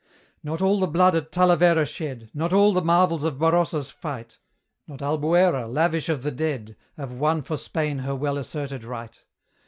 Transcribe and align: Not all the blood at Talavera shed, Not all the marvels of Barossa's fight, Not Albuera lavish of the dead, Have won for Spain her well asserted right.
Not 0.41 0.63
all 0.63 0.79
the 0.79 0.87
blood 0.87 1.13
at 1.15 1.31
Talavera 1.31 1.85
shed, 1.85 2.31
Not 2.33 2.53
all 2.53 2.73
the 2.73 2.81
marvels 2.81 3.23
of 3.23 3.37
Barossa's 3.37 3.91
fight, 3.91 4.39
Not 4.87 5.03
Albuera 5.03 5.67
lavish 5.71 6.09
of 6.09 6.23
the 6.23 6.31
dead, 6.31 6.75
Have 6.97 7.13
won 7.13 7.43
for 7.43 7.55
Spain 7.55 7.99
her 7.99 8.15
well 8.15 8.39
asserted 8.39 8.83
right. 8.83 9.23